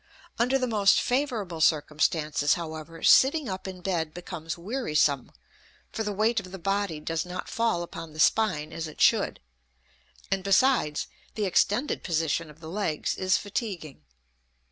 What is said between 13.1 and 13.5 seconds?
is